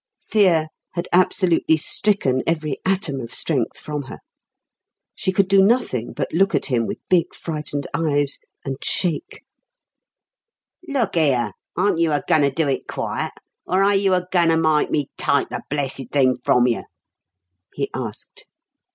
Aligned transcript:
Fear 0.31 0.69
had 0.93 1.07
absolutely 1.13 1.77
stricken 1.77 2.41
every 2.47 2.79
atom 2.83 3.21
of 3.21 3.31
strength 3.31 3.77
from 3.77 4.01
her. 4.09 4.17
She 5.13 5.31
could 5.31 5.47
do 5.47 5.61
nothing 5.61 6.13
but 6.13 6.33
look 6.33 6.55
at 6.55 6.65
him 6.65 6.87
with 6.87 6.97
big, 7.07 7.35
frightened 7.35 7.85
eyes, 7.93 8.39
and 8.65 8.77
shake. 8.83 9.43
"Look 10.87 11.15
'ere, 11.15 11.51
aren't 11.77 11.99
you 11.99 12.13
a 12.13 12.23
goin' 12.27 12.41
to 12.41 12.49
do 12.49 12.67
it 12.67 12.87
quiet, 12.87 13.33
or 13.67 13.83
are 13.83 13.93
you 13.95 14.15
a 14.15 14.25
goin' 14.31 14.49
to 14.49 14.57
mike 14.57 14.89
me 14.89 15.11
tike 15.19 15.49
the 15.49 15.61
blessed 15.69 16.09
thing 16.11 16.35
from 16.37 16.65
you?" 16.65 16.85
he 17.75 17.91
asked. 17.93 18.47